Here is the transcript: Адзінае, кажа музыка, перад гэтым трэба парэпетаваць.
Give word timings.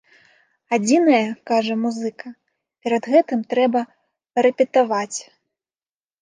Адзінае, 0.77 1.19
кажа 1.51 1.75
музыка, 1.83 2.27
перад 2.87 3.03
гэтым 3.17 3.45
трэба 3.53 3.85
парэпетаваць. 4.41 5.19